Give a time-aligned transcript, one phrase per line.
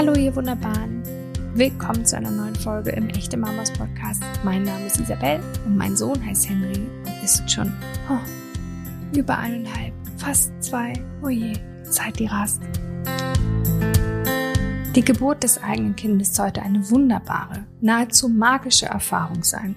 [0.00, 1.02] Hallo ihr Wunderbaren.
[1.52, 4.22] Willkommen zu einer neuen Folge im Echte Mamas Podcast.
[4.42, 7.70] Mein Name ist Isabel und mein Sohn heißt Henry und ist schon
[8.08, 8.16] oh,
[9.14, 10.94] über eineinhalb, fast zwei.
[11.22, 12.62] Oh je, Zeit die Rast.
[14.96, 19.76] Die Geburt des eigenen Kindes sollte eine wunderbare, nahezu magische Erfahrung sein.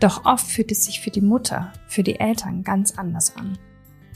[0.00, 3.56] Doch oft fühlt es sich für die Mutter, für die Eltern ganz anders an.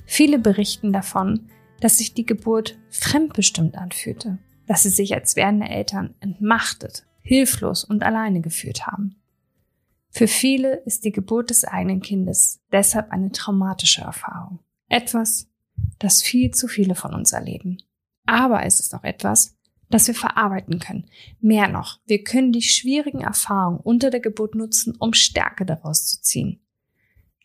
[0.05, 1.49] Viele berichten davon,
[1.81, 4.37] dass sich die Geburt fremdbestimmt anfühlte,
[4.67, 9.17] dass sie sich als werdende Eltern entmachtet, hilflos und alleine gefühlt haben.
[10.11, 14.61] Für viele ist die Geburt des eigenen Kindes deshalb eine traumatische Erfahrung.
[14.89, 15.49] Etwas,
[15.99, 17.79] das viel zu viele von uns erleben.
[18.25, 19.57] Aber es ist auch etwas,
[19.91, 21.11] das wir verarbeiten können.
[21.41, 26.23] Mehr noch, wir können die schwierigen Erfahrungen unter der Geburt nutzen, um Stärke daraus zu
[26.23, 26.61] ziehen.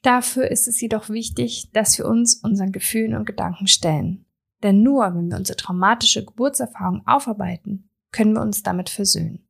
[0.01, 4.25] Dafür ist es jedoch wichtig, dass wir uns unseren Gefühlen und Gedanken stellen.
[4.63, 9.47] Denn nur wenn wir unsere traumatische Geburtserfahrung aufarbeiten, können wir uns damit versöhnen.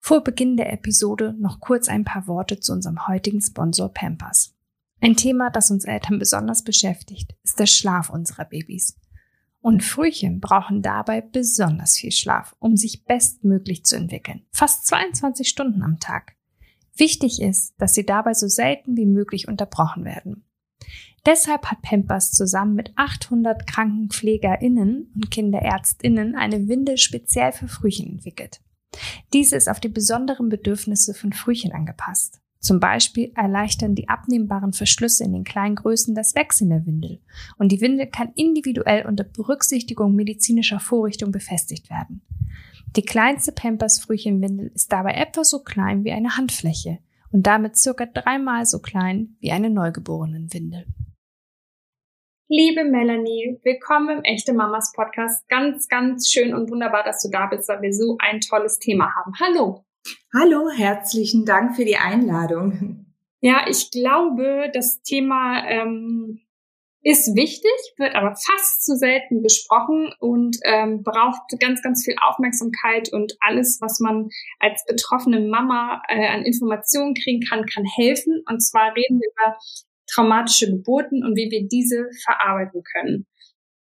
[0.00, 4.56] Vor Beginn der Episode noch kurz ein paar Worte zu unserem heutigen Sponsor Pampers.
[5.00, 8.98] Ein Thema, das uns Eltern besonders beschäftigt, ist der Schlaf unserer Babys.
[9.60, 14.44] Und Frühchen brauchen dabei besonders viel Schlaf, um sich bestmöglich zu entwickeln.
[14.50, 16.34] Fast 22 Stunden am Tag.
[16.96, 20.44] Wichtig ist, dass sie dabei so selten wie möglich unterbrochen werden.
[21.26, 28.60] Deshalb hat Pampers zusammen mit 800 KrankenpflegerInnen und KinderärztInnen eine Windel speziell für Frühchen entwickelt.
[29.32, 32.40] Diese ist auf die besonderen Bedürfnisse von Frühchen angepasst.
[32.60, 37.20] Zum Beispiel erleichtern die abnehmbaren Verschlüsse in den kleinen Größen das Wechseln der Windel
[37.58, 42.22] und die Windel kann individuell unter Berücksichtigung medizinischer Vorrichtung befestigt werden.
[42.96, 47.00] Die kleinste Pampers Frühchenwindel ist dabei etwa so klein wie eine Handfläche
[47.32, 50.86] und damit circa dreimal so klein wie eine Neugeborenenwindel.
[52.56, 55.48] Liebe Melanie, willkommen im Echte Mamas Podcast.
[55.48, 59.12] Ganz, ganz schön und wunderbar, dass du da bist, weil wir so ein tolles Thema
[59.12, 59.32] haben.
[59.40, 59.84] Hallo.
[60.32, 63.06] Hallo, herzlichen Dank für die Einladung.
[63.40, 66.42] Ja, ich glaube, das Thema ähm,
[67.02, 73.12] ist wichtig, wird aber fast zu selten besprochen und ähm, braucht ganz, ganz viel Aufmerksamkeit
[73.12, 74.28] und alles, was man
[74.60, 78.44] als betroffene Mama äh, an Informationen kriegen kann, kann helfen.
[78.48, 79.58] Und zwar reden wir über
[80.06, 83.26] traumatische Geburten und wie wir diese verarbeiten können.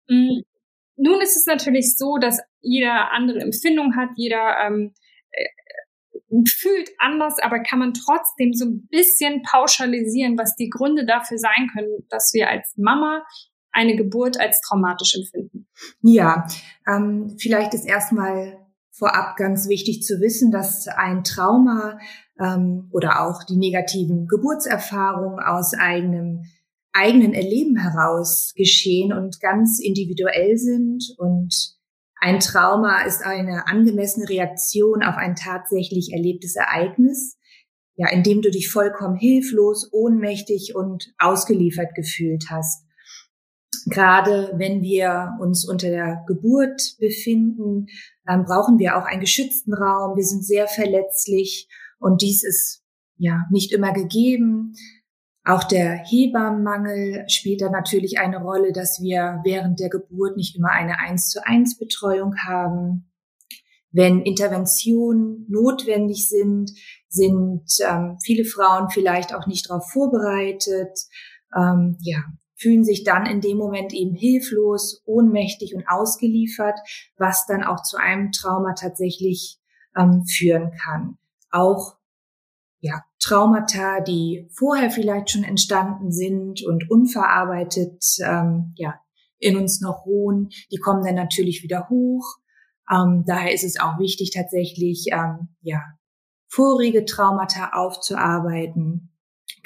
[0.07, 0.44] Mhm.
[0.97, 4.94] Nun ist es natürlich so, dass jeder andere Empfindung hat, jeder ähm,
[5.31, 11.38] äh, fühlt anders, aber kann man trotzdem so ein bisschen pauschalisieren, was die Gründe dafür
[11.38, 13.23] sein können, dass wir als Mama
[13.72, 15.67] eine Geburt als traumatisch empfinden?
[16.01, 16.47] Ja,
[16.88, 18.66] ähm, vielleicht ist erstmal
[18.97, 22.00] vorab ganz wichtig zu wissen, dass ein Trauma
[22.40, 26.44] ähm, oder auch die negativen Geburtserfahrungen aus eigenem
[26.94, 31.78] eigenen Erleben heraus geschehen und ganz individuell sind und
[32.19, 37.38] ein Trauma ist eine angemessene Reaktion auf ein tatsächlich erlebtes Ereignis,
[37.96, 42.86] ja, in dem du dich vollkommen hilflos, ohnmächtig und ausgeliefert gefühlt hast.
[43.89, 47.87] Gerade wenn wir uns unter der Geburt befinden,
[48.25, 50.17] dann brauchen wir auch einen geschützten Raum.
[50.17, 52.83] Wir sind sehr verletzlich und dies ist
[53.15, 54.73] ja nicht immer gegeben.
[55.45, 60.71] Auch der Hebammenmangel spielt da natürlich eine Rolle, dass wir während der Geburt nicht immer
[60.71, 63.09] eine eins zu eins Betreuung haben.
[63.91, 66.71] Wenn Interventionen notwendig sind,
[67.07, 70.99] sind ähm, viele Frauen vielleicht auch nicht darauf vorbereitet,
[71.55, 72.25] ähm, ja,
[72.57, 76.79] fühlen sich dann in dem Moment eben hilflos, ohnmächtig und ausgeliefert,
[77.17, 79.59] was dann auch zu einem Trauma tatsächlich
[79.96, 81.17] ähm, führen kann
[81.52, 81.97] auch
[82.79, 88.99] ja, Traumata, die vorher vielleicht schon entstanden sind und unverarbeitet ähm, ja,
[89.40, 92.37] in uns noch ruhen, die kommen dann natürlich wieder hoch.
[92.90, 95.84] Ähm, daher ist es auch wichtig, tatsächlich ähm, ja,
[96.47, 99.06] vorige Traumata aufzuarbeiten.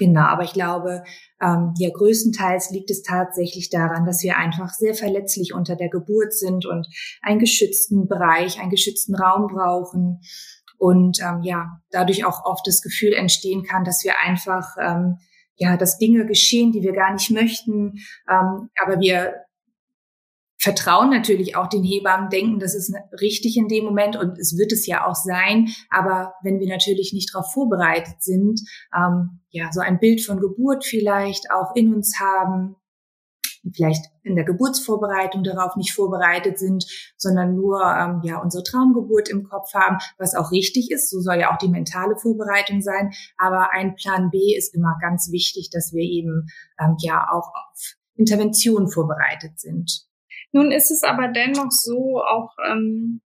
[0.01, 1.03] Genau, aber ich glaube,
[1.39, 6.33] ähm, ja, größtenteils liegt es tatsächlich daran, dass wir einfach sehr verletzlich unter der Geburt
[6.33, 6.87] sind und
[7.21, 10.21] einen geschützten Bereich, einen geschützten Raum brauchen.
[10.79, 15.19] Und ähm, ja, dadurch auch oft das Gefühl entstehen kann, dass wir einfach ähm,
[15.57, 19.35] ja, dass Dinge geschehen, die wir gar nicht möchten, ähm, aber wir
[20.61, 24.71] vertrauen natürlich auch den Hebammen, denken, das ist richtig in dem Moment und es wird
[24.71, 25.69] es ja auch sein.
[25.89, 28.61] Aber wenn wir natürlich nicht darauf vorbereitet sind,
[28.95, 32.75] ähm, ja, so ein Bild von Geburt vielleicht auch in uns haben,
[33.73, 36.85] vielleicht in der Geburtsvorbereitung darauf nicht vorbereitet sind,
[37.17, 41.09] sondern nur ähm, ja unsere Traumgeburt im Kopf haben, was auch richtig ist.
[41.09, 43.11] So soll ja auch die mentale Vorbereitung sein.
[43.37, 46.47] Aber ein Plan B ist immer ganz wichtig, dass wir eben
[46.79, 50.10] ähm, ja auch auf Intervention vorbereitet sind.
[50.51, 53.21] Nun ist es aber dennoch so, auch ähm,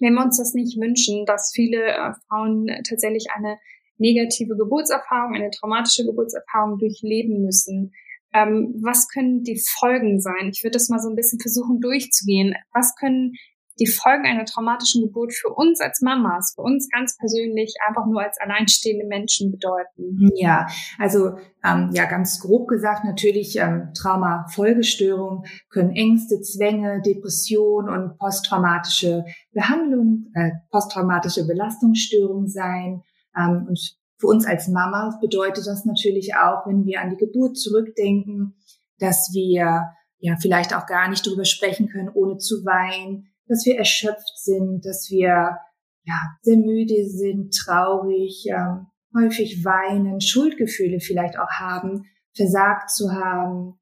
[0.00, 3.58] wenn wir uns das nicht wünschen, dass viele äh, Frauen tatsächlich eine
[3.98, 7.92] negative Geburtserfahrung, eine traumatische Geburtserfahrung durchleben müssen.
[8.34, 10.50] Ähm, was können die Folgen sein?
[10.52, 12.54] Ich würde das mal so ein bisschen versuchen durchzugehen.
[12.72, 13.34] Was können
[13.80, 18.22] die Folgen einer traumatischen Geburt für uns als Mamas, für uns ganz persönlich, einfach nur
[18.22, 20.30] als alleinstehende Menschen bedeuten?
[20.34, 20.66] Ja,
[20.98, 29.24] also ähm, ja, ganz grob gesagt natürlich ähm, Trauma-Folgestörungen können Ängste, Zwänge, Depression und posttraumatische
[29.52, 33.02] Behandlung, äh, posttraumatische Belastungsstörung sein.
[33.36, 37.58] Ähm, und für uns als Mama bedeutet das natürlich auch, wenn wir an die Geburt
[37.58, 38.54] zurückdenken,
[38.98, 39.82] dass wir
[40.18, 44.84] ja vielleicht auch gar nicht darüber sprechen können, ohne zu weinen, dass wir erschöpft sind,
[44.84, 45.58] dass wir
[46.04, 52.04] ja sehr müde sind, traurig, ähm, häufig weinen, Schuldgefühle vielleicht auch haben,
[52.34, 53.78] versagt zu haben,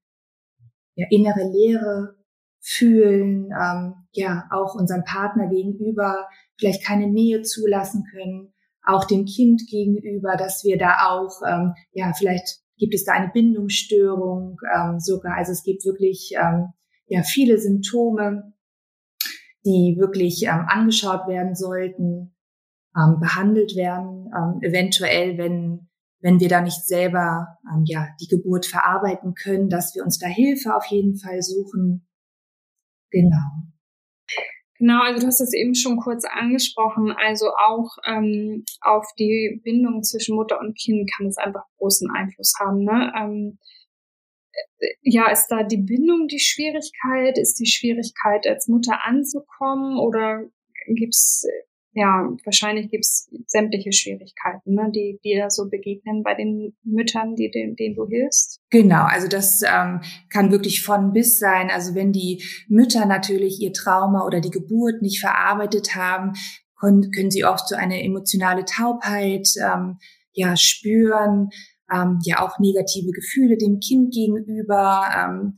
[0.95, 2.17] ja, innere Leere
[2.61, 6.27] fühlen, ähm, ja, auch unserem Partner gegenüber
[6.59, 8.53] vielleicht keine Nähe zulassen können,
[8.85, 13.31] auch dem Kind gegenüber, dass wir da auch, ähm, ja, vielleicht gibt es da eine
[13.33, 15.37] Bindungsstörung ähm, sogar.
[15.37, 16.73] Also es gibt wirklich ähm,
[17.07, 18.53] ja viele Symptome,
[19.65, 22.35] die wirklich ähm, angeschaut werden sollten,
[22.97, 25.87] ähm, behandelt werden, ähm, eventuell, wenn
[26.23, 30.27] wenn wir da nicht selber ähm, ja die Geburt verarbeiten können, dass wir uns da
[30.27, 32.07] Hilfe auf jeden Fall suchen.
[33.11, 33.71] Genau.
[34.79, 37.13] Genau, also du hast es eben schon kurz angesprochen.
[37.13, 42.55] Also auch ähm, auf die Bindung zwischen Mutter und Kind kann es einfach großen Einfluss
[42.59, 42.85] haben.
[42.85, 43.13] Ne?
[43.15, 43.59] Ähm,
[45.03, 47.39] ja, ist da die Bindung die Schwierigkeit?
[47.39, 49.99] Ist die Schwierigkeit, als Mutter anzukommen?
[49.99, 50.45] Oder
[50.95, 51.47] gibt's
[51.93, 57.75] ja, wahrscheinlich gibt's sämtliche Schwierigkeiten, ne, die dir so begegnen bei den Müttern, die, denen,
[57.75, 58.61] denen du hilfst.
[58.71, 61.69] Genau, also das ähm, kann wirklich von bis sein.
[61.69, 66.35] Also wenn die Mütter natürlich ihr Trauma oder die Geburt nicht verarbeitet haben,
[66.79, 69.99] können, können sie oft so eine emotionale Taubheit ähm,
[70.33, 71.51] ja spüren
[71.93, 75.03] ähm, ja auch negative Gefühle dem Kind gegenüber.
[75.17, 75.57] Ähm,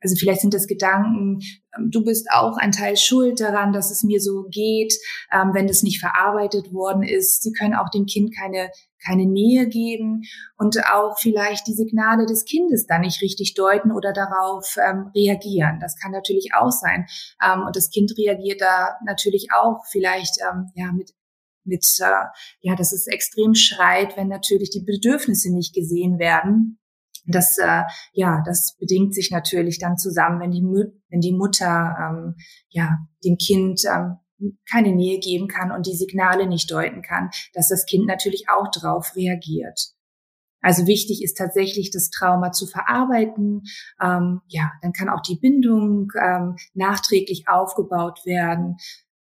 [0.00, 1.40] also vielleicht sind das Gedanken,
[1.76, 4.94] ähm, du bist auch ein Teil schuld daran, dass es mir so geht,
[5.32, 7.42] ähm, wenn das nicht verarbeitet worden ist.
[7.42, 8.70] Sie können auch dem Kind keine,
[9.04, 10.22] keine Nähe geben
[10.58, 15.78] und auch vielleicht die Signale des Kindes dann nicht richtig deuten oder darauf ähm, reagieren.
[15.80, 17.06] Das kann natürlich auch sein.
[17.42, 21.12] Ähm, und das Kind reagiert da natürlich auch vielleicht ähm, ja mit
[21.66, 22.24] mit, äh,
[22.60, 26.78] ja, dass es extrem schreit, wenn natürlich die Bedürfnisse nicht gesehen werden.
[27.26, 27.82] Das, äh,
[28.12, 30.62] ja, das bedingt sich natürlich dann zusammen, wenn die,
[31.10, 32.36] wenn die Mutter, ähm,
[32.68, 34.16] ja, dem Kind ähm,
[34.70, 38.70] keine Nähe geben kann und die Signale nicht deuten kann, dass das Kind natürlich auch
[38.70, 39.96] darauf reagiert.
[40.60, 43.62] Also wichtig ist tatsächlich, das Trauma zu verarbeiten.
[44.02, 48.76] Ähm, ja, dann kann auch die Bindung ähm, nachträglich aufgebaut werden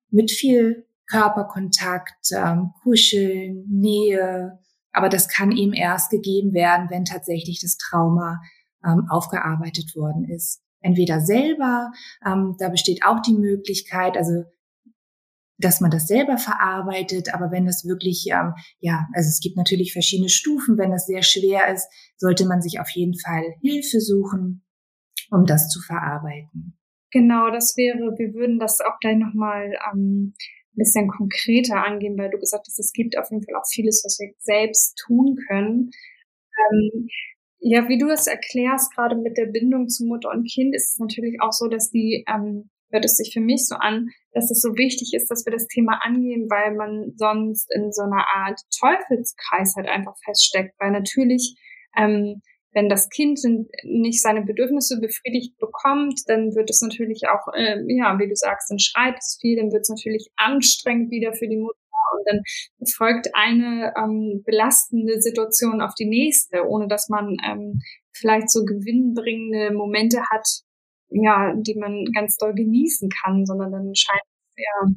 [0.10, 4.60] mit viel Körperkontakt, ähm, Kuscheln, Nähe.
[4.92, 8.42] Aber das kann ihm erst gegeben werden, wenn tatsächlich das Trauma
[8.86, 10.62] ähm, aufgearbeitet worden ist.
[10.82, 11.92] Entweder selber,
[12.26, 14.44] ähm, da besteht auch die Möglichkeit, also
[15.58, 19.94] dass man das selber verarbeitet, aber wenn das wirklich, ähm, ja, also es gibt natürlich
[19.94, 24.66] verschiedene Stufen, wenn das sehr schwer ist, sollte man sich auf jeden Fall Hilfe suchen,
[25.32, 26.78] um das zu verarbeiten.
[27.12, 30.34] Genau, das wäre, wir würden das auch gleich nochmal ähm,
[30.76, 34.20] bisschen konkreter angehen, weil du gesagt hast, es gibt auf jeden Fall auch vieles, was
[34.20, 35.92] wir selbst tun können.
[36.72, 37.08] Ähm,
[37.60, 41.00] ja, wie du das erklärst, gerade mit der Bindung zu Mutter und Kind, ist es
[41.00, 44.62] natürlich auch so, dass die, ähm, hört es sich für mich so an, dass es
[44.62, 48.60] so wichtig ist, dass wir das Thema angehen, weil man sonst in so einer Art
[48.80, 51.56] Teufelskreis halt einfach feststeckt, weil natürlich
[51.98, 52.42] ähm,
[52.74, 53.40] wenn das Kind
[53.84, 58.72] nicht seine Bedürfnisse befriedigt bekommt, dann wird es natürlich auch, äh, ja, wie du sagst,
[58.72, 61.78] dann schreit es viel, dann wird es natürlich anstrengend wieder für die Mutter
[62.18, 62.42] und dann
[62.96, 67.80] folgt eine ähm, belastende Situation auf die nächste, ohne dass man ähm,
[68.12, 70.48] vielleicht so gewinnbringende Momente hat,
[71.10, 74.22] ja, die man ganz doll genießen kann, sondern dann scheint
[74.56, 74.88] es ja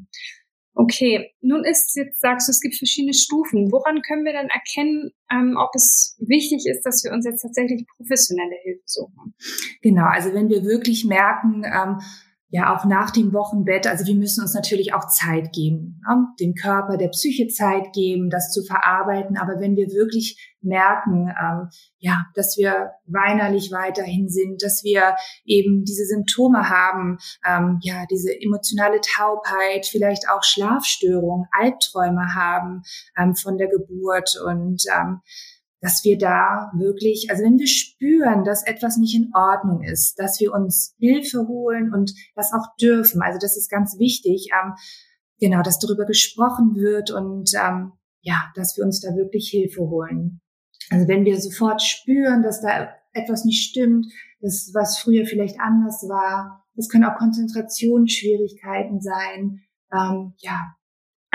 [0.78, 3.72] Okay, nun ist jetzt, sagst du, es gibt verschiedene Stufen.
[3.72, 7.86] Woran können wir dann erkennen, ähm, ob es wichtig ist, dass wir uns jetzt tatsächlich
[7.96, 9.34] professionelle Hilfe suchen?
[9.80, 11.98] Genau, also wenn wir wirklich merken, ähm,
[12.48, 13.86] ja auch nach dem Wochenbett.
[13.86, 16.26] Also wir müssen uns natürlich auch Zeit geben, ne?
[16.40, 19.36] dem Körper, der Psyche Zeit geben, das zu verarbeiten.
[19.36, 25.84] Aber wenn wir wirklich merken, ähm, ja, dass wir weinerlich weiterhin sind, dass wir eben
[25.84, 32.82] diese Symptome haben, ähm, ja, diese emotionale Taubheit, vielleicht auch Schlafstörungen, Albträume haben
[33.18, 35.20] ähm, von der Geburt und ähm,
[35.80, 40.40] dass wir da wirklich, also wenn wir spüren, dass etwas nicht in Ordnung ist, dass
[40.40, 43.22] wir uns Hilfe holen und das auch dürfen.
[43.22, 44.74] Also das ist ganz wichtig, ähm,
[45.38, 47.92] genau, dass darüber gesprochen wird und ähm,
[48.22, 50.40] ja, dass wir uns da wirklich Hilfe holen.
[50.90, 54.06] Also wenn wir sofort spüren, dass da etwas nicht stimmt,
[54.40, 59.62] das was früher vielleicht anders war, es können auch Konzentrationsschwierigkeiten sein.
[59.92, 60.75] Ähm, ja,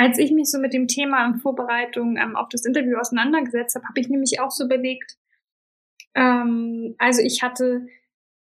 [0.01, 3.87] als ich mich so mit dem Thema in Vorbereitung ähm, auf das Interview auseinandergesetzt habe,
[3.87, 5.15] habe ich nämlich auch so überlegt,
[6.15, 7.85] ähm, also ich hatte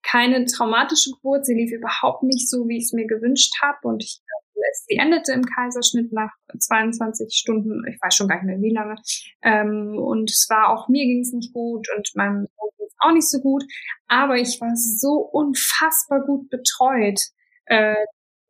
[0.04, 4.04] keine traumatische Geburt, sie lief überhaupt nicht so, wie ich es mir gewünscht habe und
[4.04, 4.22] ich,
[4.88, 6.30] sie endete im Kaiserschnitt nach
[6.60, 8.96] 22 Stunden, ich weiß schon gar nicht mehr wie lange.
[9.42, 12.96] Ähm, und es war auch, mir ging es nicht gut und meinem Sohn ging es
[13.00, 13.64] auch nicht so gut,
[14.08, 17.20] aber ich war so unfassbar gut betreut,
[17.66, 17.96] äh,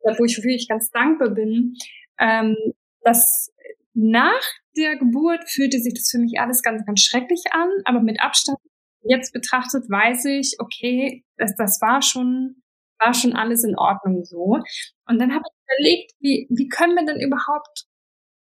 [0.04, 1.76] wofür ich ganz dankbar bin,
[2.18, 2.56] ähm,
[3.04, 3.52] dass
[3.94, 4.42] nach
[4.76, 8.58] der Geburt fühlte sich das für mich alles ganz, ganz schrecklich an, aber mit Abstand
[9.02, 12.62] jetzt betrachtet weiß ich, okay, das, das war schon,
[12.98, 14.60] war schon alles in Ordnung so.
[15.06, 17.86] Und dann habe ich überlegt, wie, wie können wir denn überhaupt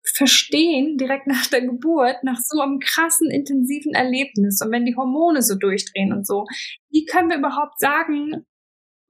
[0.05, 5.43] verstehen, direkt nach der Geburt, nach so einem krassen, intensiven Erlebnis und wenn die Hormone
[5.43, 6.45] so durchdrehen und so,
[6.91, 8.45] wie können wir überhaupt sagen,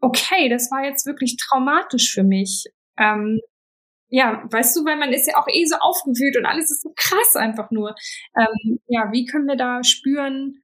[0.01, 2.65] okay, das war jetzt wirklich traumatisch für mich.
[2.99, 3.41] Ähm,
[4.13, 6.93] ja, weißt du, weil man ist ja auch eh so aufgewühlt und alles ist so
[6.95, 7.95] krass einfach nur.
[8.37, 10.63] Ähm, ja, wie können wir da spüren,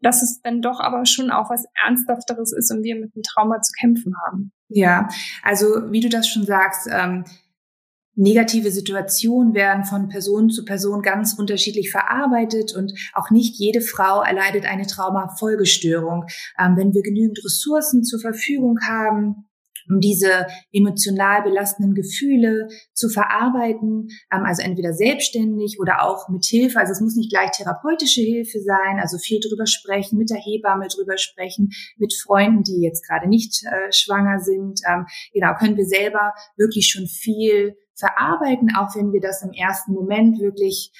[0.00, 3.60] dass es dann doch aber schon auch was Ernsthafteres ist und wir mit dem Trauma
[3.60, 4.50] zu kämpfen haben?
[4.68, 5.08] Ja,
[5.44, 7.24] also wie du das schon sagst, ähm,
[8.16, 14.22] negative Situationen werden von Person zu Person ganz unterschiedlich verarbeitet und auch nicht jede Frau
[14.22, 16.26] erleidet eine Traumafolgestörung.
[16.58, 19.47] Ähm, wenn wir genügend Ressourcen zur Verfügung haben,
[19.88, 26.78] um diese emotional belastenden Gefühle zu verarbeiten, ähm, also entweder selbstständig oder auch mit Hilfe.
[26.78, 30.88] Also es muss nicht gleich therapeutische Hilfe sein, also viel drüber sprechen, mit der Hebamme
[30.88, 34.80] drüber sprechen, mit Freunden, die jetzt gerade nicht äh, schwanger sind.
[34.88, 39.92] Ähm, genau, können wir selber wirklich schon viel verarbeiten, auch wenn wir das im ersten
[39.92, 40.92] Moment wirklich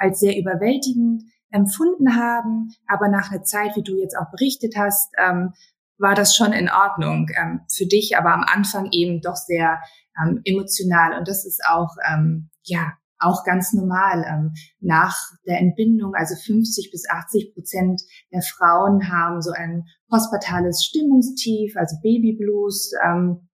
[0.00, 2.70] als sehr überwältigend empfunden haben.
[2.86, 5.52] Aber nach einer Zeit, wie du jetzt auch berichtet hast, ähm,
[6.00, 9.78] war das schon in Ordnung ähm, für dich, aber am Anfang eben doch sehr
[10.20, 11.18] ähm, emotional.
[11.18, 14.24] Und das ist auch, ähm, ja, auch ganz normal.
[14.26, 15.14] Ähm, nach
[15.46, 18.00] der Entbindung, also 50 bis 80 Prozent
[18.32, 22.92] der Frauen haben so ein postpartales Stimmungstief, also Babyblues.
[23.04, 23.49] Ähm,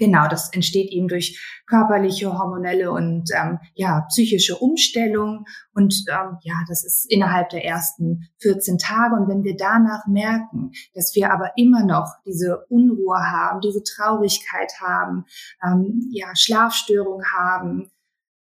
[0.00, 6.54] Genau, das entsteht eben durch körperliche, hormonelle und ähm, ja psychische Umstellung und ähm, ja,
[6.68, 11.52] das ist innerhalb der ersten 14 Tage und wenn wir danach merken, dass wir aber
[11.56, 15.26] immer noch diese Unruhe haben, diese Traurigkeit haben,
[15.62, 17.90] ähm, ja Schlafstörung haben,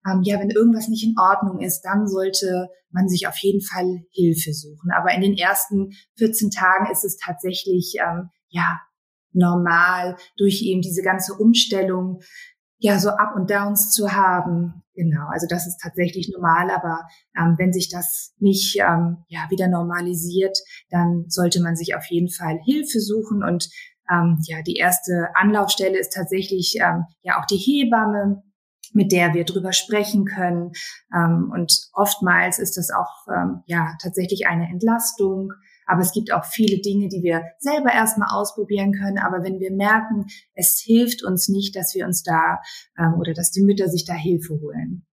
[0.07, 4.05] ähm, ja, wenn irgendwas nicht in Ordnung ist, dann sollte man sich auf jeden Fall
[4.13, 4.93] Hilfe suchen.
[4.97, 8.79] Aber in den ersten 14 Tagen ist es tatsächlich ähm, ja
[9.39, 12.21] normal durch eben diese ganze Umstellung
[12.79, 14.83] ja so Up und Downs zu haben.
[14.95, 17.07] Genau, also das ist tatsächlich normal, aber
[17.39, 20.59] ähm, wenn sich das nicht ähm, ja wieder normalisiert,
[20.91, 23.69] dann sollte man sich auf jeden Fall Hilfe suchen und
[24.11, 28.43] ähm, ja die erste Anlaufstelle ist tatsächlich ähm, ja auch die Hebamme,
[28.95, 30.73] mit der wir drüber sprechen können
[31.15, 35.53] ähm, und oftmals ist das auch ähm, ja tatsächlich eine Entlastung
[35.89, 39.19] aber es gibt auch viele Dinge, die wir selber erstmal ausprobieren können.
[39.19, 42.61] Aber wenn wir merken, es hilft uns nicht, dass wir uns da
[42.99, 45.07] ähm, oder dass die Mütter sich da Hilfe holen.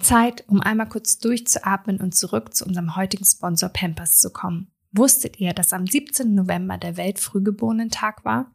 [0.00, 4.72] Zeit, um einmal kurz durchzuatmen und zurück zu unserem heutigen Sponsor Pampers zu kommen.
[4.92, 6.34] Wusstet ihr, dass am 17.
[6.34, 8.50] November der Weltfrühgeborenen-Tag war?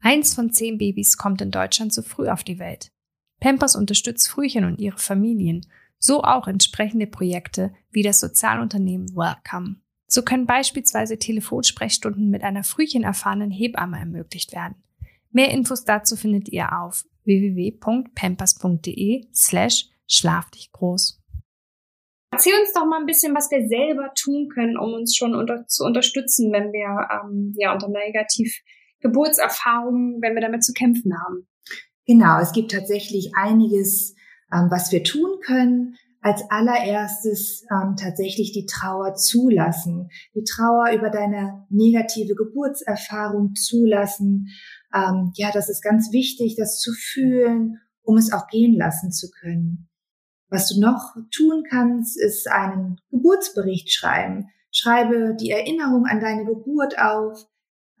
[0.00, 2.90] Eins von zehn Babys kommt in Deutschland zu früh auf die Welt.
[3.40, 5.66] Pampers unterstützt Frühchen und ihre Familien,
[5.98, 9.76] so auch entsprechende Projekte wie das Sozialunternehmen Welcome.
[10.06, 14.76] So können beispielsweise Telefonsprechstunden mit einer frühchenerfahrenen Hebamme ermöglicht werden.
[15.30, 21.20] Mehr Infos dazu findet ihr auf www.pampers.de slash schlaf dich groß.
[22.30, 25.66] Erzähl uns doch mal ein bisschen, was wir selber tun können, um uns schon unter,
[25.66, 28.62] zu unterstützen, wenn wir ähm, ja unter negativ
[29.00, 31.46] Geburtserfahrungen, wenn wir damit zu kämpfen haben.
[32.08, 34.16] Genau, es gibt tatsächlich einiges
[34.52, 41.10] Ähm, was wir tun können, als allererstes ähm, tatsächlich die Trauer zulassen, die Trauer über
[41.10, 44.48] deine negative Geburtserfahrung zulassen.
[44.92, 49.30] Ähm, ja, das ist ganz wichtig, das zu fühlen, um es auch gehen lassen zu
[49.30, 49.88] können.
[50.48, 54.48] Was du noch tun kannst, ist einen Geburtsbericht schreiben.
[54.72, 57.46] Schreibe die Erinnerung an deine Geburt auf.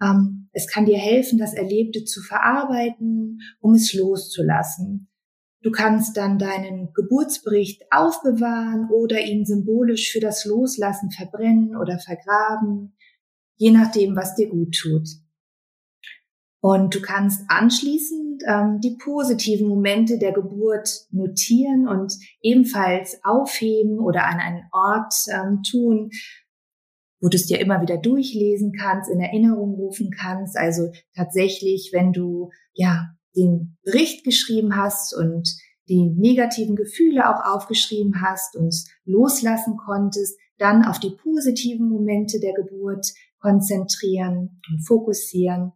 [0.02, 5.08] Ähm, es kann dir helfen, das Erlebte zu verarbeiten, um es loszulassen.
[5.62, 12.96] Du kannst dann deinen Geburtsbericht aufbewahren oder ihn symbolisch für das Loslassen verbrennen oder vergraben,
[13.56, 15.08] je nachdem, was dir gut tut.
[16.60, 24.26] Und du kannst anschließend ähm, die positiven Momente der Geburt notieren und ebenfalls aufheben oder
[24.26, 26.10] an einen Ort ähm, tun,
[27.20, 30.56] wo du es dir immer wieder durchlesen kannst, in Erinnerung rufen kannst.
[30.56, 35.48] Also tatsächlich, wenn du ja den Bericht geschrieben hast und
[35.88, 42.52] die negativen Gefühle auch aufgeschrieben hast und loslassen konntest, dann auf die positiven Momente der
[42.52, 43.06] Geburt
[43.40, 45.72] konzentrieren und fokussieren.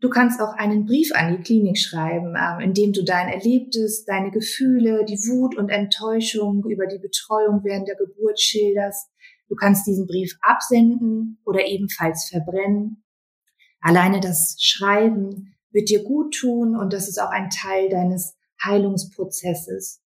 [0.00, 4.04] Du kannst auch einen Brief an die Klinik schreiben, ähm, in dem du dein Erlebtes,
[4.04, 9.08] deine Gefühle, die Wut und Enttäuschung über die Betreuung während der Geburt schilderst.
[9.48, 13.04] Du kannst diesen Brief absenden oder ebenfalls verbrennen.
[13.80, 20.02] Alleine das Schreiben wird dir gut tun und das ist auch ein Teil deines Heilungsprozesses.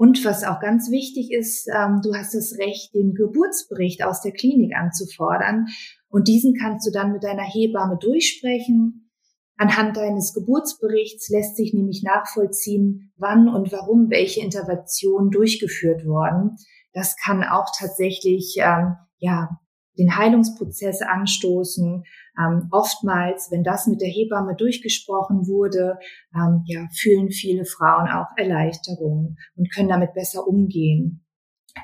[0.00, 4.32] Und was auch ganz wichtig ist, ähm, du hast das Recht, den Geburtsbericht aus der
[4.32, 5.66] Klinik anzufordern.
[6.08, 9.10] Und diesen kannst du dann mit deiner Hebamme durchsprechen.
[9.58, 16.56] Anhand deines Geburtsberichts lässt sich nämlich nachvollziehen, wann und warum welche Interventionen durchgeführt wurden.
[16.92, 19.60] Das kann auch tatsächlich ähm, ja
[19.98, 22.04] den Heilungsprozess anstoßen.
[22.38, 25.98] Ähm, oftmals, wenn das mit der Hebamme durchgesprochen wurde,
[26.34, 31.24] ähm, ja, fühlen viele Frauen auch Erleichterung und können damit besser umgehen.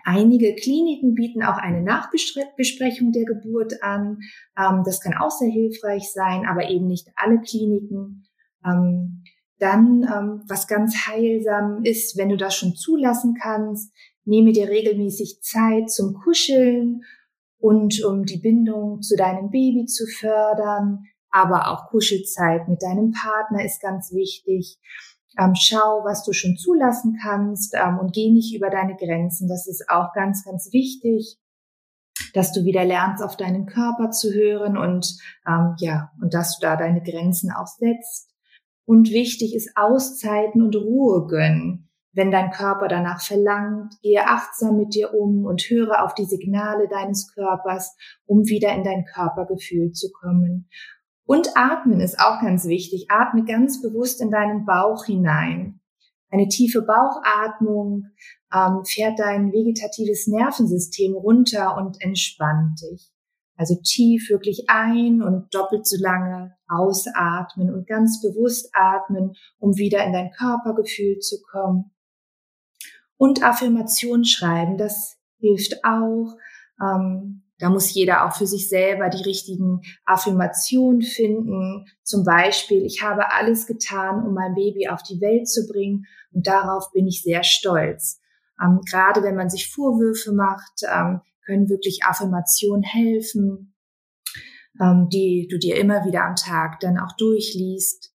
[0.04, 4.18] Einige Kliniken bieten auch eine Nachbesprechung der Geburt an.
[4.58, 8.26] Ähm, das kann auch sehr hilfreich sein, aber eben nicht alle Kliniken.
[8.64, 9.22] Ähm,
[9.58, 13.92] dann, ähm, was ganz heilsam ist, wenn du das schon zulassen kannst,
[14.26, 17.02] nehme dir regelmäßig Zeit zum Kuscheln
[17.58, 21.04] und um die Bindung zu deinem Baby zu fördern.
[21.30, 24.78] Aber auch Kuschelzeit mit deinem Partner ist ganz wichtig.
[25.38, 29.48] Ähm, schau, was du schon zulassen kannst ähm, und geh nicht über deine Grenzen.
[29.48, 31.38] Das ist auch ganz, ganz wichtig,
[32.32, 36.66] dass du wieder lernst, auf deinen Körper zu hören und ähm, ja, und dass du
[36.66, 38.30] da deine Grenzen auch setzt.
[38.86, 41.86] Und wichtig ist Auszeiten und Ruhe gönnen.
[42.16, 46.88] Wenn dein Körper danach verlangt, gehe achtsam mit dir um und höre auf die Signale
[46.88, 50.66] deines Körpers, um wieder in dein Körpergefühl zu kommen.
[51.26, 53.11] Und atmen ist auch ganz wichtig.
[53.11, 55.81] Atme ganz bewusst in deinen Bauch hinein.
[56.31, 58.07] Eine tiefe Bauchatmung
[58.50, 63.12] ähm, fährt dein vegetatives Nervensystem runter und entspannt dich.
[63.57, 70.02] Also tief wirklich ein und doppelt so lange ausatmen und ganz bewusst atmen, um wieder
[70.02, 71.90] in dein Körpergefühl zu kommen.
[73.16, 76.37] Und Affirmation schreiben, das hilft auch.
[76.81, 81.87] Ähm, da muss jeder auch für sich selber die richtigen Affirmationen finden.
[82.02, 86.46] Zum Beispiel, ich habe alles getan, um mein Baby auf die Welt zu bringen und
[86.46, 88.20] darauf bin ich sehr stolz.
[88.62, 93.74] Ähm, gerade wenn man sich Vorwürfe macht, ähm, können wirklich Affirmationen helfen,
[94.81, 98.12] ähm, die du dir immer wieder am Tag dann auch durchliest.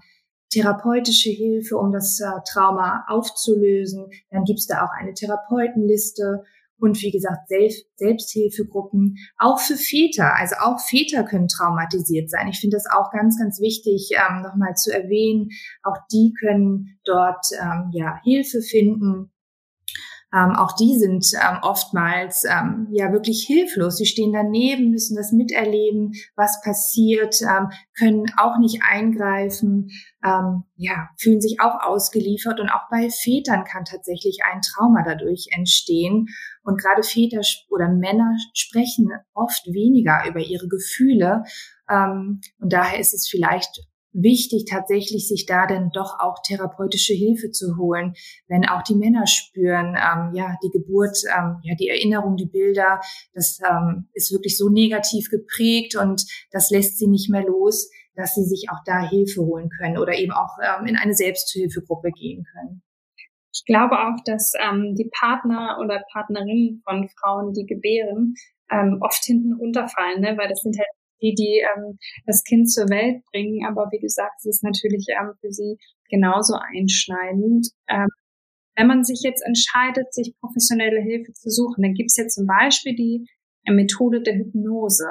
[0.50, 6.42] therapeutische Hilfe, um das äh, Trauma aufzulösen, dann gibt es da auch eine Therapeutenliste.
[6.78, 10.34] Und wie gesagt Selbst Selbsthilfegruppen, auch für Väter.
[10.36, 12.48] Also auch Väter können traumatisiert sein.
[12.48, 15.48] Ich finde das auch ganz, ganz wichtig, ähm, nochmal zu erwähnen.
[15.82, 19.30] Auch die können dort ähm, ja Hilfe finden
[20.34, 23.96] ähm, auch die sind ähm, oftmals ähm, ja wirklich hilflos.
[23.96, 29.88] Sie stehen daneben, müssen das miterleben, was passiert, ähm, können auch nicht eingreifen,
[30.22, 35.48] ähm, ja, fühlen sich auch ausgeliefert und auch bei Vätern kann tatsächlich ein Trauma dadurch
[35.50, 36.26] entstehen.
[36.62, 41.44] Und gerade Väter oder Männer sprechen oft weniger über ihre Gefühle.
[41.88, 47.50] Ähm, und daher ist es vielleicht wichtig, tatsächlich sich da dann doch auch therapeutische Hilfe
[47.50, 48.14] zu holen,
[48.48, 53.00] wenn auch die Männer spüren, ähm, ja, die Geburt, ähm, ja, die Erinnerung, die Bilder,
[53.34, 58.34] das ähm, ist wirklich so negativ geprägt und das lässt sie nicht mehr los, dass
[58.34, 62.44] sie sich auch da Hilfe holen können oder eben auch ähm, in eine Selbsthilfegruppe gehen
[62.52, 62.82] können.
[63.52, 68.34] Ich glaube auch, dass ähm, die Partner oder Partnerinnen von Frauen, die gebären,
[68.70, 70.36] ähm, oft hinten runterfallen, ne?
[70.36, 70.88] weil das sind halt
[71.20, 73.66] die, die ähm, das Kind zur Welt bringen.
[73.66, 75.76] Aber wie du sagst, ist es natürlich ähm, für sie
[76.08, 77.68] genauso einschneidend.
[77.88, 78.08] Ähm,
[78.76, 82.46] wenn man sich jetzt entscheidet, sich professionelle Hilfe zu suchen, dann gibt es ja zum
[82.46, 83.26] Beispiel die
[83.66, 85.08] Methode der Hypnose.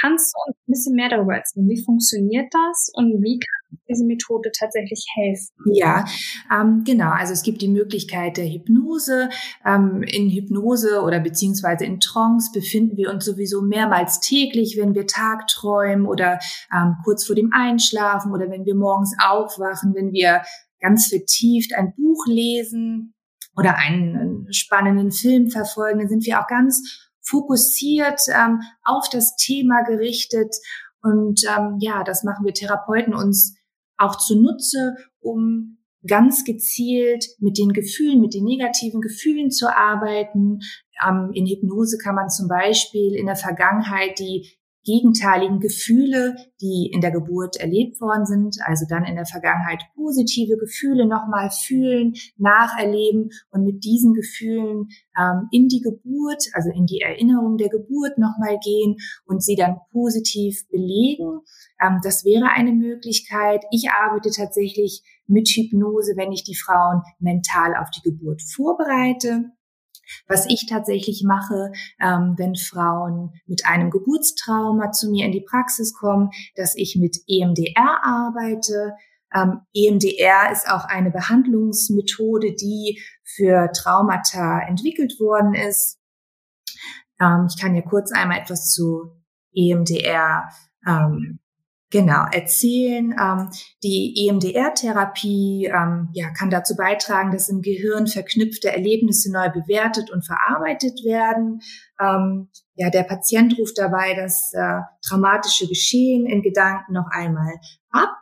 [0.00, 1.68] Kannst du uns ein bisschen mehr darüber erzählen?
[1.68, 5.54] Wie funktioniert das und wie kann diese Methode tatsächlich helfen?
[5.72, 6.04] Ja,
[6.52, 7.10] ähm, genau.
[7.10, 9.28] Also es gibt die Möglichkeit der Hypnose.
[9.64, 15.06] Ähm, in Hypnose oder beziehungsweise in Trance befinden wir uns sowieso mehrmals täglich, wenn wir
[15.06, 16.38] tagträumen oder
[16.72, 20.42] ähm, kurz vor dem Einschlafen oder wenn wir morgens aufwachen, wenn wir
[20.80, 23.14] ganz vertieft ein Buch lesen
[23.56, 29.82] oder einen spannenden Film verfolgen, dann sind wir auch ganz fokussiert ähm, auf das Thema
[29.82, 30.54] gerichtet.
[31.02, 33.56] Und ähm, ja, das machen wir Therapeuten uns
[33.96, 40.60] auch zunutze, um ganz gezielt mit den Gefühlen, mit den negativen Gefühlen zu arbeiten.
[41.06, 44.57] Ähm, in Hypnose kann man zum Beispiel in der Vergangenheit die
[44.88, 50.56] gegenteiligen Gefühle, die in der Geburt erlebt worden sind, also dann in der Vergangenheit positive
[50.56, 54.88] Gefühle nochmal fühlen, nacherleben und mit diesen Gefühlen
[55.20, 58.96] ähm, in die Geburt, also in die Erinnerung der Geburt nochmal gehen
[59.26, 61.40] und sie dann positiv belegen.
[61.82, 63.64] Ähm, das wäre eine Möglichkeit.
[63.70, 69.52] Ich arbeite tatsächlich mit Hypnose, wenn ich die Frauen mental auf die Geburt vorbereite.
[70.26, 75.94] Was ich tatsächlich mache, ähm, wenn Frauen mit einem Geburtstrauma zu mir in die Praxis
[75.94, 78.94] kommen, dass ich mit EMDR arbeite.
[79.34, 85.98] Ähm, EMDR ist auch eine Behandlungsmethode, die für Traumata entwickelt worden ist.
[87.20, 89.12] Ähm, ich kann ja kurz einmal etwas zu
[89.52, 90.48] EMDR
[90.86, 91.40] ähm,
[91.90, 93.16] Genau, erzählen.
[93.18, 93.48] Ähm,
[93.82, 100.26] die EMDR-Therapie ähm, ja, kann dazu beitragen, dass im Gehirn verknüpfte Erlebnisse neu bewertet und
[100.26, 101.62] verarbeitet werden.
[101.98, 107.54] Ähm, ja, der Patient ruft dabei das äh, traumatische Geschehen in Gedanken noch einmal
[107.90, 108.14] ab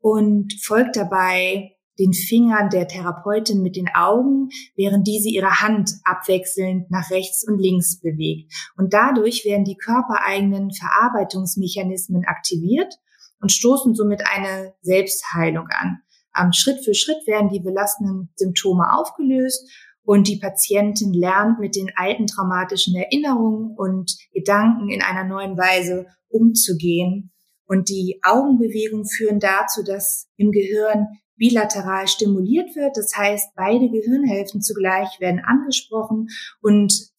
[0.00, 6.90] und folgt dabei den Fingern der Therapeutin mit den Augen, während diese ihre Hand abwechselnd
[6.90, 8.52] nach rechts und links bewegt.
[8.76, 12.98] Und dadurch werden die körpereigenen Verarbeitungsmechanismen aktiviert
[13.42, 15.98] und stoßen somit eine Selbstheilung an.
[16.38, 19.68] Ähm, Schritt für Schritt werden die belastenden Symptome aufgelöst
[20.04, 26.06] und die Patientin lernt mit den alten traumatischen Erinnerungen und Gedanken in einer neuen Weise
[26.28, 27.32] umzugehen.
[27.66, 32.96] Und die Augenbewegungen führen dazu, dass im Gehirn bilateral stimuliert wird.
[32.96, 36.28] Das heißt, beide Gehirnhälften zugleich werden angesprochen
[36.60, 37.10] und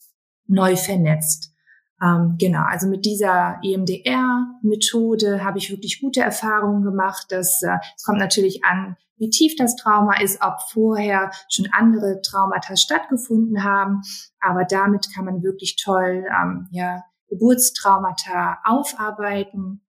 [0.48, 1.53] neu vernetzt.
[2.02, 7.28] Ähm, genau, also mit dieser EMDR-Methode habe ich wirklich gute Erfahrungen gemacht.
[7.30, 12.22] Das, äh, es kommt natürlich an, wie tief das Trauma ist, ob vorher schon andere
[12.22, 14.02] Traumata stattgefunden haben.
[14.40, 19.82] Aber damit kann man wirklich toll ähm, ja, Geburtstraumata aufarbeiten,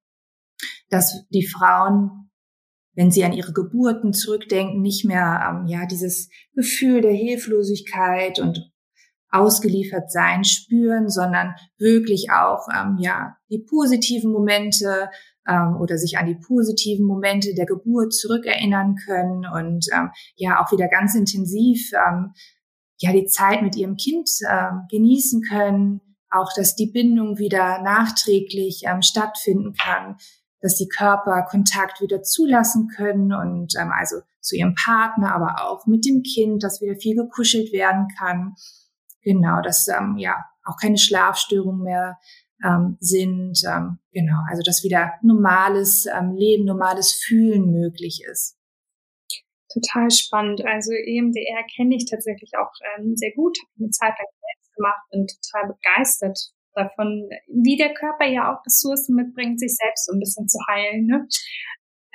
[0.89, 2.31] dass die Frauen,
[2.95, 8.73] wenn sie an ihre Geburten zurückdenken, nicht mehr ähm, ja dieses Gefühl der Hilflosigkeit und
[9.35, 15.11] ausgeliefert sein spüren, sondern wirklich auch ähm, ja die positiven Momente
[15.49, 20.71] ähm, oder sich an die positiven Momente der Geburt zurückerinnern können und ähm, ja auch
[20.71, 22.33] wieder ganz intensiv ähm,
[22.99, 28.83] ja die Zeit mit ihrem Kind ähm, genießen können, auch dass die Bindung wieder nachträglich
[28.87, 30.17] ähm, stattfinden kann,
[30.61, 35.87] dass die Körper Kontakt wieder zulassen können und ähm, also zu ihrem Partner, aber auch
[35.87, 38.55] mit dem Kind, dass wieder viel gekuschelt werden kann
[39.25, 42.19] Genau, dass ähm, ja auch keine Schlafstörungen mehr
[42.65, 43.61] ähm, sind.
[43.67, 48.59] Ähm, genau, also dass wieder normales ähm, Leben, normales Fühlen möglich ist.
[49.73, 50.65] Total spannend.
[50.65, 55.03] Also EMDR kenne ich tatsächlich auch ähm, sehr gut, habe eine Zeit lang selbst gemacht,
[55.11, 56.39] bin total begeistert
[56.75, 61.07] davon, wie der Körper ja auch Ressourcen mitbringt, sich selbst so ein bisschen zu heilen.
[61.07, 61.27] Ne?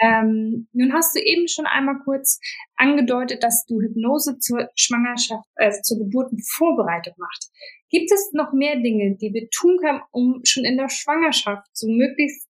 [0.02, 2.40] Ähm, nun hast du eben schon einmal kurz
[2.76, 7.52] angedeutet, dass du Hypnose zur Schwangerschaft, also zur Geburtenvorbereitung machst.
[7.90, 11.88] Gibt es noch mehr Dinge, die wir tun können, um schon in der Schwangerschaft so
[11.88, 12.48] möglichst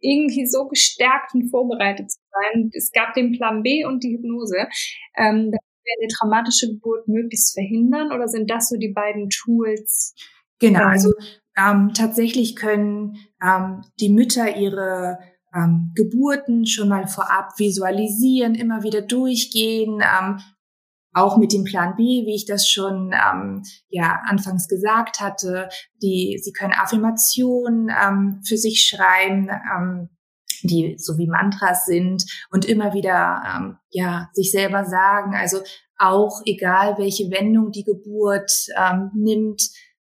[0.00, 2.70] irgendwie so gestärkt und vorbereitet zu sein?
[2.72, 4.68] Es gab den Plan B und die Hypnose.
[5.16, 5.52] Ähm,
[5.98, 10.14] eine traumatische Geburt möglichst verhindern oder sind das so die beiden Tools?
[10.58, 11.12] Genau, also
[11.56, 15.18] ähm, tatsächlich können ähm, die Mütter ihre
[15.56, 20.40] ähm, Geburten schon mal vorab visualisieren, immer wieder durchgehen, ähm,
[21.12, 25.68] auch mit dem Plan B, wie ich das schon ähm, ja anfangs gesagt hatte.
[26.02, 30.10] Die, sie können Affirmationen ähm, für sich schreiben, ähm,
[30.62, 35.34] die so wie Mantras sind und immer wieder ähm, ja sich selber sagen.
[35.34, 35.60] Also
[35.98, 39.62] auch egal welche Wendung die Geburt ähm, nimmt,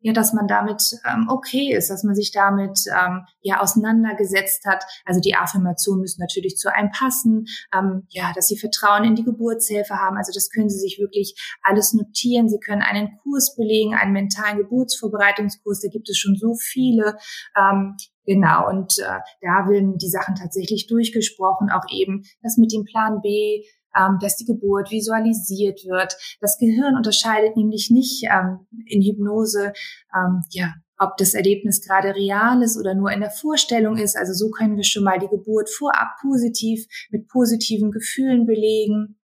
[0.05, 4.83] ja, dass man damit ähm, okay ist, dass man sich damit ähm, ja auseinandergesetzt hat.
[5.03, 9.23] Also die Affirmationen müssen natürlich zu einem passen, ähm, ja, dass sie Vertrauen in die
[9.23, 10.15] Geburtshilfe haben.
[10.17, 12.49] Also das können Sie sich wirklich alles notieren.
[12.49, 15.81] Sie können einen Kurs belegen, einen mentalen Geburtsvorbereitungskurs.
[15.81, 17.17] Da gibt es schon so viele.
[17.57, 22.83] Ähm, Genau, und äh, da werden die Sachen tatsächlich durchgesprochen, auch eben das mit dem
[22.83, 23.63] Plan B,
[23.95, 26.15] ähm, dass die Geburt visualisiert wird.
[26.41, 29.73] Das Gehirn unterscheidet nämlich nicht ähm, in Hypnose,
[30.15, 34.17] ähm, ja, ob das Erlebnis gerade real ist oder nur in der Vorstellung ist.
[34.17, 39.17] Also so können wir schon mal die Geburt vorab positiv mit positiven Gefühlen belegen.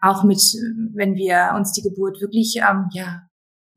[0.00, 0.40] Auch mit,
[0.92, 3.22] wenn wir uns die Geburt wirklich ähm, ja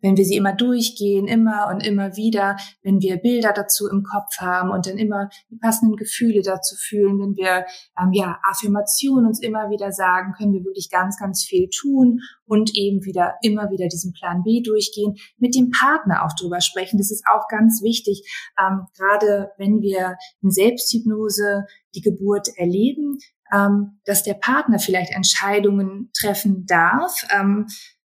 [0.02, 4.38] wenn wir sie immer durchgehen, immer und immer wieder, wenn wir Bilder dazu im Kopf
[4.40, 7.66] haben und dann immer die passenden Gefühle dazu fühlen, wenn wir
[8.00, 12.76] ähm, ja Affirmationen uns immer wieder sagen, können wir wirklich ganz, ganz viel tun und
[12.76, 16.98] eben wieder immer wieder diesen Plan B durchgehen, mit dem Partner auch drüber sprechen.
[16.98, 18.24] Das ist auch ganz wichtig,
[18.60, 23.18] ähm, gerade wenn wir in Selbsthypnose die Geburt erleben,
[23.54, 27.26] ähm, dass der Partner vielleicht Entscheidungen treffen darf.
[27.32, 27.66] Ähm,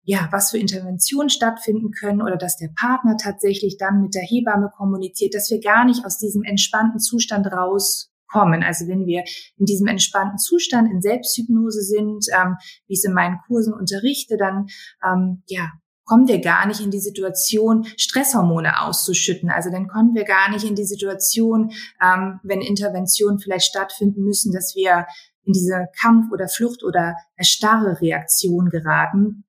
[0.05, 4.71] ja, was für Interventionen stattfinden können oder dass der Partner tatsächlich dann mit der Hebamme
[4.77, 8.63] kommuniziert, dass wir gar nicht aus diesem entspannten Zustand rauskommen.
[8.63, 9.25] Also wenn wir
[9.57, 14.37] in diesem entspannten Zustand in Selbsthypnose sind, ähm, wie ich es in meinen Kursen unterrichte,
[14.37, 14.67] dann
[15.03, 15.71] ähm, ja
[16.07, 19.49] kommen wir gar nicht in die Situation, Stresshormone auszuschütten.
[19.51, 24.53] Also dann kommen wir gar nicht in die Situation, ähm, wenn Interventionen vielleicht stattfinden müssen,
[24.53, 25.07] dass wir
[25.45, 29.45] in diese Kampf- oder Flucht- oder erstarre Reaktion geraten,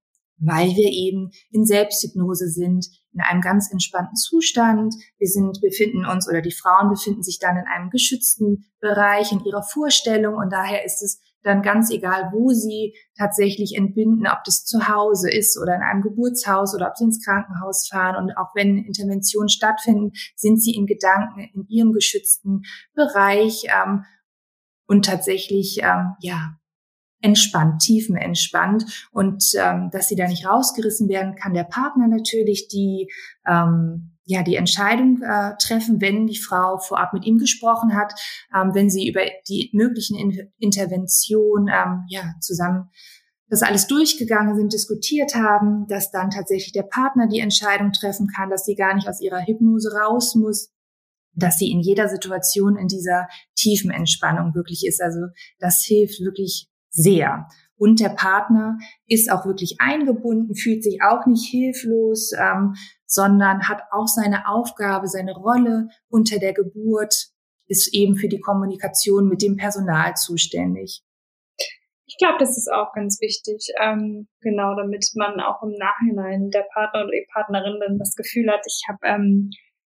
[0.45, 4.93] weil wir eben in Selbsthypnose sind, in einem ganz entspannten Zustand.
[5.17, 9.43] Wir sind, befinden uns oder die Frauen befinden sich dann in einem geschützten Bereich in
[9.45, 14.65] ihrer Vorstellung und daher ist es dann ganz egal, wo sie tatsächlich entbinden, ob das
[14.65, 18.15] zu Hause ist oder in einem Geburtshaus oder ob sie ins Krankenhaus fahren.
[18.15, 22.63] Und auch wenn Interventionen stattfinden, sind sie in Gedanken in ihrem geschützten
[22.95, 24.05] Bereich ähm,
[24.87, 26.57] und tatsächlich ähm, ja
[27.25, 33.11] entspannt, tiefenentspannt und ähm, dass sie da nicht rausgerissen werden, kann der Partner natürlich die
[33.47, 38.13] ähm, ja die Entscheidung äh, treffen, wenn die Frau vorab mit ihm gesprochen hat,
[38.55, 42.89] ähm, wenn sie über die möglichen In Interventionen ähm, ja zusammen
[43.47, 48.49] das alles durchgegangen sind, diskutiert haben, dass dann tatsächlich der Partner die Entscheidung treffen kann,
[48.49, 50.71] dass sie gar nicht aus ihrer Hypnose raus muss,
[51.35, 55.01] dass sie in jeder Situation in dieser tiefen Entspannung wirklich ist.
[55.01, 55.19] Also
[55.59, 57.47] das hilft wirklich sehr.
[57.77, 62.73] Und der Partner ist auch wirklich eingebunden, fühlt sich auch nicht hilflos, ähm,
[63.05, 67.13] sondern hat auch seine Aufgabe, seine Rolle unter der Geburt,
[67.67, 71.03] ist eben für die Kommunikation mit dem Personal zuständig.
[72.07, 76.65] Ich glaube, das ist auch ganz wichtig, ähm, genau, damit man auch im Nachhinein der
[76.73, 79.49] Partner oder die Partnerin dann das Gefühl hat, ich habe ähm,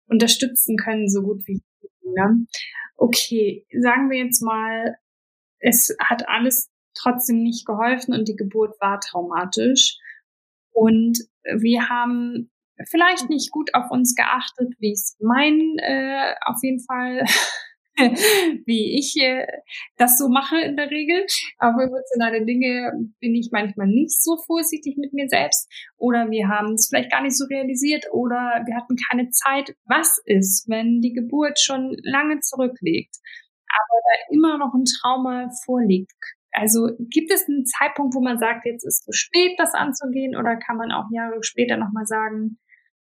[0.07, 1.61] unterstützen können, so gut wie
[2.03, 2.45] ne?
[2.95, 4.95] Okay, sagen wir jetzt mal,
[5.59, 9.97] es hat alles trotzdem nicht geholfen und die Geburt war traumatisch.
[10.71, 12.51] Und wir haben
[12.89, 17.23] vielleicht nicht gut auf uns geachtet, wie es mein äh, auf jeden Fall,
[18.65, 19.47] wie ich äh,
[19.97, 21.25] das so mache in der Regel.
[21.59, 26.73] Auf emotionale Dinge bin ich manchmal nicht so vorsichtig mit mir selbst oder wir haben
[26.73, 29.75] es vielleicht gar nicht so realisiert oder wir hatten keine Zeit.
[29.85, 33.15] Was ist, wenn die Geburt schon lange zurückliegt,
[33.69, 36.34] aber da immer noch ein Trauma vorliegt?
[36.55, 40.35] Also gibt es einen Zeitpunkt, wo man sagt, jetzt ist es zu spät, das anzugehen,
[40.35, 42.59] oder kann man auch Jahre später nochmal sagen,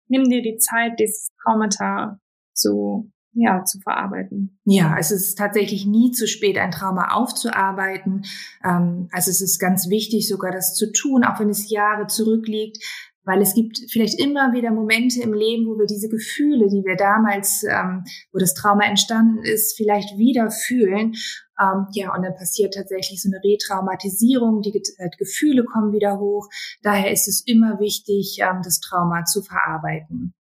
[0.08, 2.20] nimm dir die Zeit, dieses Traumata
[2.54, 4.60] zu ja, zu verarbeiten.
[4.66, 8.26] Ja, es ist tatsächlich nie zu spät, ein Trauma aufzuarbeiten.
[8.66, 12.84] Ähm, also es ist ganz wichtig, sogar das zu tun, auch wenn es Jahre zurückliegt,
[13.30, 16.96] weil es gibt vielleicht immer wieder Momente im Leben, wo wir diese Gefühle, die wir
[16.96, 21.14] damals, ähm, wo das Trauma entstanden ist, vielleicht wieder fühlen.
[21.62, 26.50] Ähm, ja, und dann passiert tatsächlich so eine Retraumatisierung, die äh, Gefühle kommen wieder hoch.
[26.82, 30.34] Daher ist es immer wichtig, ähm, das Trauma zu verarbeiten.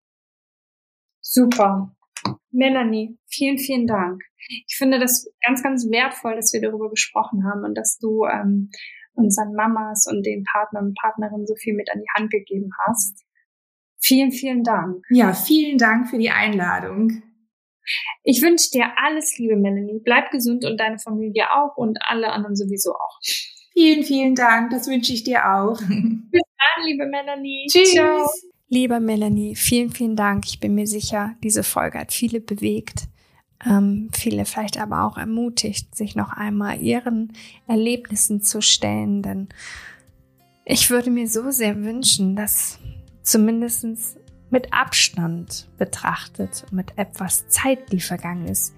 [1.22, 1.96] Super.
[2.50, 4.24] Melanie, vielen, vielen Dank.
[4.68, 8.72] Ich finde das ganz, ganz wertvoll, dass wir darüber gesprochen haben und dass du ähm,
[9.20, 13.26] unseren Mamas und den Partnern und Partnerinnen so viel mit an die Hand gegeben hast.
[14.02, 15.04] Vielen, vielen Dank.
[15.10, 17.22] Ja, vielen Dank für die Einladung.
[18.24, 20.00] Ich wünsche dir alles Liebe, Melanie.
[20.04, 23.20] Bleib gesund und deine Familie auch und alle anderen sowieso auch.
[23.74, 24.72] Vielen, vielen Dank.
[24.72, 25.80] Das wünsche ich dir auch.
[25.80, 27.68] Bis dann, liebe Melanie.
[27.70, 27.94] Tschüss.
[27.94, 28.30] Ciao.
[28.72, 30.46] Liebe Melanie, vielen, vielen Dank.
[30.46, 33.08] Ich bin mir sicher, diese Folge hat viele bewegt
[33.66, 37.34] ähm, viele vielleicht aber auch ermutigt, sich noch einmal ihren
[37.68, 39.50] Erlebnissen zu stellen, denn
[40.66, 42.80] ich würde mir so sehr wünschen, dass
[43.24, 44.18] zumindest
[44.50, 48.74] mit Abstand betrachtet, mit etwas Zeit, die vergangen ist,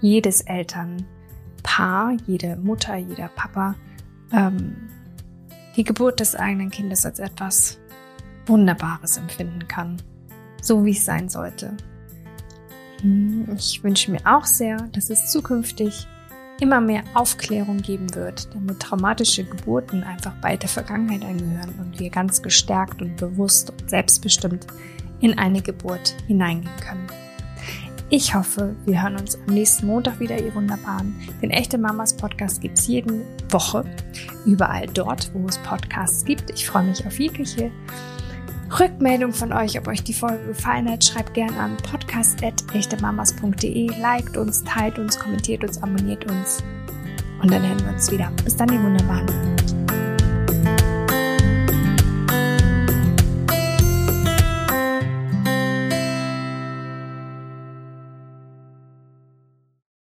[0.00, 3.74] jedes Elternpaar, jede Mutter, jeder Papa,
[4.32, 4.76] ähm,
[5.76, 7.78] die Geburt des eigenen Kindes als etwas
[8.46, 10.00] Wunderbares empfinden kann,
[10.62, 11.76] so wie es sein sollte.
[13.56, 16.06] Ich wünsche mir auch sehr, dass es zukünftig
[16.60, 22.10] immer mehr Aufklärung geben wird, damit traumatische Geburten einfach bald der Vergangenheit angehören und wir
[22.10, 24.66] ganz gestärkt und bewusst und selbstbestimmt
[25.20, 27.06] in eine Geburt hineingehen können.
[28.12, 31.14] Ich hoffe, wir hören uns am nächsten Montag wieder, ihr Wunderbaren.
[31.40, 33.84] Den Echte Mamas Podcast gibt es jede Woche,
[34.44, 36.50] überall dort, wo es Podcasts gibt.
[36.50, 37.70] Ich freue mich auf jegliche
[38.78, 44.62] Rückmeldung von euch, ob euch die Folge gefallen hat, schreibt gerne an podcast.echtemamas.de, liked uns,
[44.64, 46.62] teilt uns, kommentiert uns, abonniert uns.
[47.42, 48.30] Und dann hören wir uns wieder.
[48.44, 49.79] Bis dann, ihr Wunderbaren.